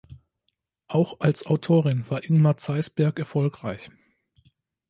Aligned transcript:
Auch 0.87 1.19
als 1.19 1.45
Autorin 1.45 2.09
war 2.09 2.23
Ingmar 2.23 2.57
Zeisberg 2.57 3.19
erfolgreich. 3.19 3.91